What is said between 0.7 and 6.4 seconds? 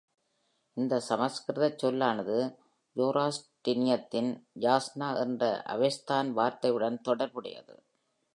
இந்த சமஸ்கிருதச் சொல்லானது, ஜோராஸ்ட்ரியனிசத்தின் "யாஸ்னா" என்ற அவெஸ்தான்